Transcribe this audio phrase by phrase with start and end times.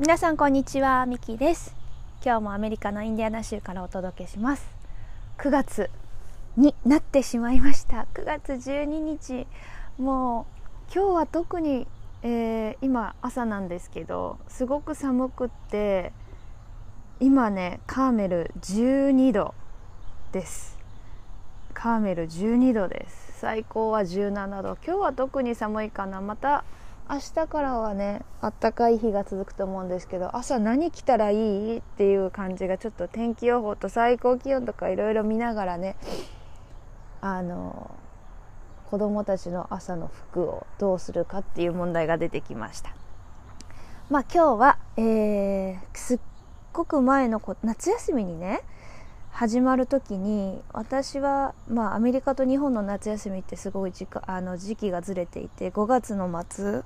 [0.00, 1.76] 皆さんこんにちはミキです。
[2.24, 4.66] 今日もアメリカのインディアナ州からお届けします。
[5.36, 5.90] 9月
[6.56, 8.06] になってしまいました。
[8.14, 9.46] 9月12日。
[9.98, 10.46] も
[10.88, 11.86] う今日は特に、
[12.22, 16.14] えー、今朝なんですけどすごく寒くって
[17.20, 19.54] 今ねカーメル12度
[20.32, 20.78] です。
[21.74, 23.34] カーメル12度です。
[23.38, 24.78] 最高は17度。
[24.82, 26.22] 今日は特に寒いかな。
[26.22, 26.64] また
[27.12, 35.96] 明日からはねあったかい日が続くと思うんですけど朝何着たらいいっていう感じがちょっと天気予報と最高気温とかいろいろ見ながらね
[37.20, 37.90] あの
[38.88, 42.94] 子供たちの朝の服をどうするかっていう問題が出てきました。
[44.08, 46.18] まあ今日は、えー、すっ
[46.72, 48.62] ごく前の夏休みにね
[49.30, 56.82] 始まる時に私は、まあ、アメリカと日本の夏休みってすごい時あの時期がずれていて5月の末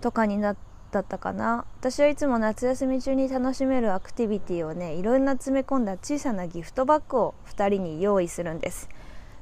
[0.00, 0.56] とかになっ
[0.90, 1.64] たかな。
[1.80, 8.88] 私はいつも夏休み中に楽しめるアクティビティをねいろんな詰め込んだ小さなギフトバッグを2人に用意するんです。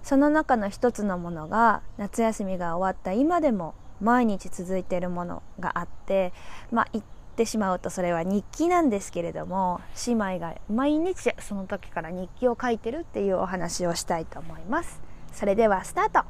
[0.03, 6.33] その中の一つのものが夏休みが終わった今でも毎日続いているものがあって
[6.71, 15.01] まあ一ってしまうとそれは日記なんですけれども姉妹が毎日その時から日記を書いてるっていうお話をしたいと思います。
[15.33, 16.25] それではスタート。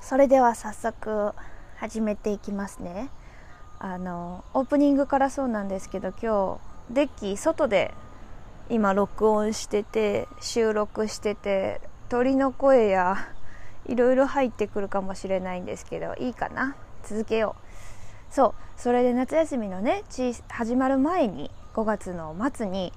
[0.00, 1.32] それでは早速
[1.76, 3.10] 始めていきますね。
[3.78, 6.58] あのオープニングからそうなんですけど今
[6.90, 7.94] 日デッキ外で
[8.70, 13.28] 今録音してて収録してて鳥の声や
[13.88, 16.76] いろいろ入ってくるかもしれないんですけどいいかな？
[17.04, 17.56] 続けよ
[18.30, 18.34] う。
[18.34, 20.02] そうそれで夏休みのね
[20.48, 22.92] 始まる前に5月の末に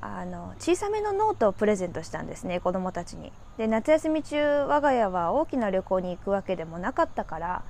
[0.00, 3.32] あの小さめのノートをプレゼントしたんですね子供たちに。
[3.56, 7.62] で夏休み中我が家は大きな旅行に行くわけでもなかったから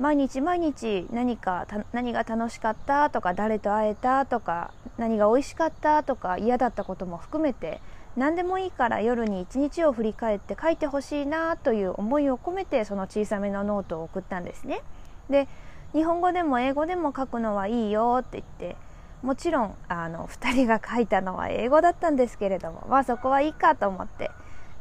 [0.00, 7.80] 毎日毎日何か何が楽しかったとか誰と会えたとか何が美味しかったとか嫌だったことも含めて
[8.16, 14.82] 何でもいいから夜に一日を振り返って書いてほしいなという思いを込めてその小さめのノートを送ったんですね。
[15.28, 15.48] で
[15.92, 18.76] 日本語でも英語でも書くのはいいよって言って
[19.22, 24.30] もちろんあの2人が書いたのは英語だったんですけれどもまあそこはいいかと思って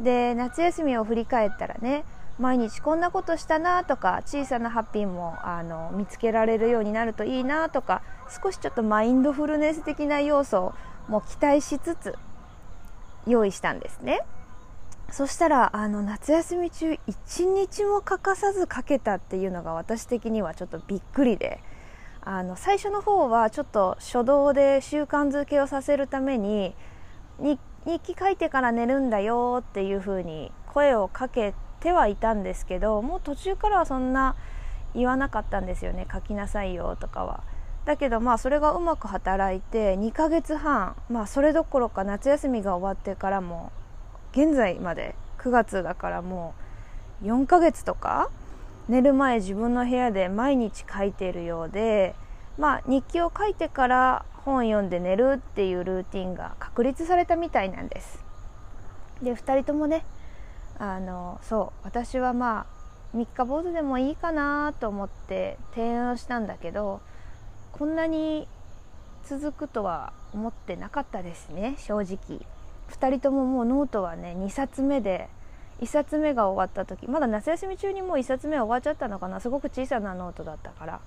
[0.02, 2.04] で夏休みを振り返ったらね
[2.40, 8.02] 毎日こんなことしたなとか小さなハッピーもあの見つけられるようになるといいなとか
[8.44, 10.74] 少しちょっとマインドフルネス的な要素
[11.08, 12.16] も期待しつつ
[13.28, 14.22] 用意したんですね
[15.12, 21.60] そしたらあの夏休み中一日も欠かさず書けたっていうのが私的にはちょっとびっくりで
[22.22, 26.74] あの最初の方はちょっと初動で習慣づけをさせるために
[27.40, 27.60] 日
[28.02, 34.36] 記書いてから寝るんだよっていう風に声をかけてはいたんですけどもう途中からはそんな
[34.96, 37.44] 言わなかったんですよね書きなさいよとかは。
[37.86, 43.72] だけどまあそれがうまく働いて2ヶ月半まあそれどころか夏休みが終わってからも
[44.32, 46.56] 現在まで9月だからも
[47.22, 48.30] う4ヶ月とか
[48.88, 52.16] 寝る前自分の部屋で毎日書いているようで
[52.58, 58.24] まあ日記を書いてから本読んで寝るっていうルーティンが確立されたみたいなんです。
[59.22, 60.06] で2人ともね
[60.80, 62.66] あのそう私はま
[63.14, 67.02] あ3日坊主でもいいかなと思って提案したんだけど
[67.74, 68.48] こんなに
[69.28, 72.40] 続くとは思ってなかったですね正直。
[72.90, 75.28] 2人とももうノートはね2冊目で
[75.82, 77.08] 1冊目が終わった時。
[77.08, 79.40] まだ夏休み中にもう1冊目終わっちゃったのかな。
[79.40, 81.00] すごく小さなノートだったから。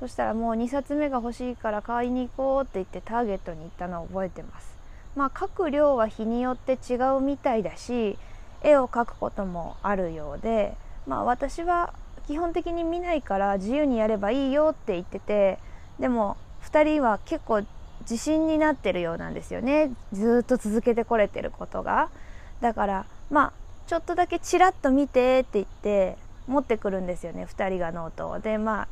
[0.00, 4.74] そしたらもう2冊目が欲しいから買いに行こうって言ってターゲットに行ったのを覚えてます。
[5.16, 8.18] まあ書く量は日によって違うみたいだし
[8.62, 10.76] 絵を描くこともあるようで
[11.06, 11.94] まあ私は
[12.26, 15.58] 基本的に見ないから自由にやればいいよって言ってて
[15.98, 17.62] でも2人は結構
[18.02, 19.90] 自信になってるようなんですよね。
[20.12, 22.08] ずっと続けてこれてることが。
[22.60, 23.52] だからまあ
[23.86, 26.16] ちょっとだけちらっと見てって言って
[26.46, 28.38] 持ってくるんですよね2人がノートを。
[28.38, 28.88] でまあ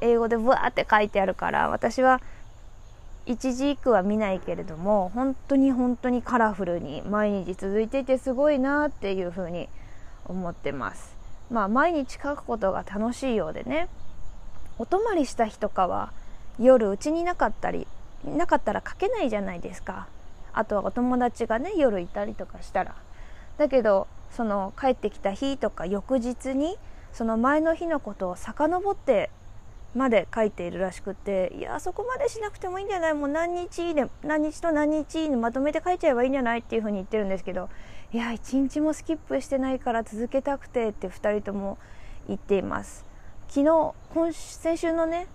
[0.00, 2.20] 英語でブワーって書いてあるから私は
[3.26, 9.68] 一字一句は見ないけれども本当に本当にカラフルに毎日続いていてすごいなっていうふうに
[10.24, 11.14] 思ってます。
[11.50, 13.88] まあ毎日書くことが楽しいようでね。
[14.78, 16.10] お泊まりした日とかは
[16.58, 17.86] 夜うちになかったり
[18.24, 20.08] なかったら書けないじゃないですか。
[20.52, 22.94] あとはお友達がね夜いたりとかしたら。
[23.56, 26.76] だけどその帰ってきた日とか翌日に
[27.12, 29.30] その前の日のことを遡って
[29.94, 33.14] まで書いているらしくていやそこまでしなくてもいいんじゃない？
[33.14, 36.60] もう何日で何日と何日にまとめて書いちゃえばいいんじゃない？
[36.60, 37.68] っていうふうに言ってるんですけど
[38.12, 41.78] いや一日もスキップしてないから続けたくてって2人とも
[42.28, 43.04] 言っています。
[43.48, 45.26] 昨日今先週のね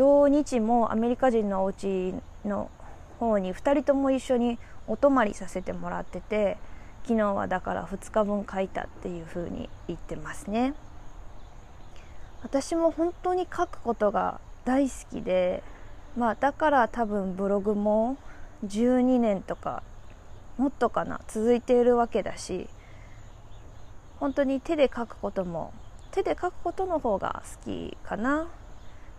[0.00, 2.14] 土日もアメリカ人のお家
[2.46, 2.70] の
[3.18, 6.56] 方に2人とも一緒にお泊まりさせてもらってて
[7.02, 10.72] 昨日はだから2日分書いたっていう風に言ってますね。
[12.42, 15.62] 私も本当に書くことが大好きで
[16.16, 18.16] まあだから多分ブログも
[18.64, 19.82] 12年とか
[20.56, 22.70] もっとかな続いているわけだし
[24.18, 25.74] 本当に手で書くことも
[26.10, 28.48] 手で書くことの方が好きかな。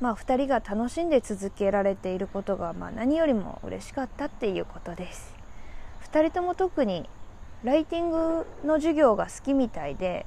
[0.02, 5.36] まあ2人が楽しんで続けられていることがまあ何よりも嬉しかったっていうことです。
[6.12, 7.08] 2人とも特に
[7.64, 10.26] ライティングの授業が好きみたいで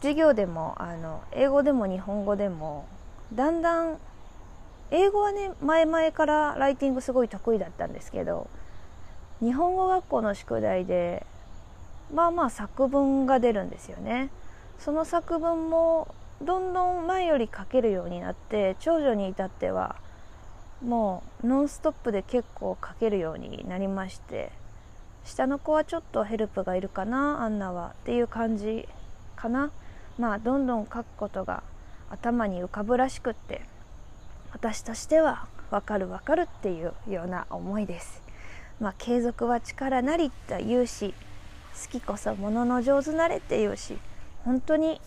[0.00, 2.86] 授業でもあの英語でも日本語でも
[3.32, 3.98] だんだん
[4.90, 8.48] 英語はね前々からライティングすごい得意だったんですけど
[9.40, 11.24] 日本語学校の宿題で
[12.12, 14.30] まあまあ作文が出るんですよね。
[14.78, 16.08] その作文も
[16.42, 19.96] どんどん前より書けるようになって長女に至っては
[20.84, 24.52] もうノンストップで結構書けるようになりまして
[25.24, 28.88] 下の子はちょっとヘルプがいるかなアンナはっていう感じ
[29.36, 29.70] かな。
[30.18, 31.62] まあどんどん書くことが
[32.10, 33.62] 頭に浮かぶらしくって
[34.52, 38.22] 私としては分かる分かるっていうような思いです。
[38.80, 41.14] まあ継続は力なりって言うし
[41.84, 43.98] 好きこそものの上手なれって言うし
[44.44, 45.00] 本当に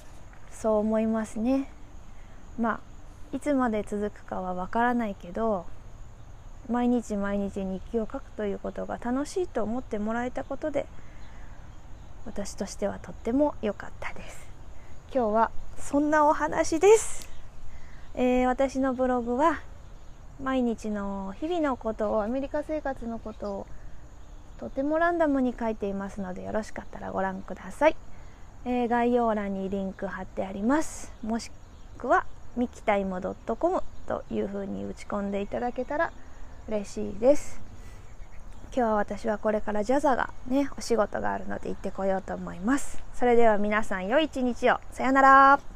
[0.51, 1.71] そう思いますね。
[2.59, 2.79] まあ
[3.35, 5.65] いつまで続くかは分からないけど
[6.69, 10.85] 毎日毎日日記を書くということが楽しいと思ってもらえたことで
[12.25, 14.47] 私としてはとっても良かったです。
[15.13, 17.29] 今日はそんなお話です、
[18.15, 19.59] えー、私のブログは
[20.41, 23.67] 毎日の日々のことをアメリカ生活のことを
[24.59, 27.95] とてもランダムに書いていますのでよろしかったらご覧ください、
[28.63, 31.11] えー、概要欄にリンク貼ってあります。
[31.23, 31.51] もし
[31.97, 32.25] くは
[32.55, 33.21] ミキタイム
[33.57, 36.11] .com というふうに打ち込んでいただけたら
[36.67, 37.59] 嬉しいです。
[38.73, 43.01] 今日は私はこれからジャザがねお仕事があるので行ってこようと思います。
[43.13, 44.79] それでは皆さん良い一日を。
[44.91, 45.70] さよなら。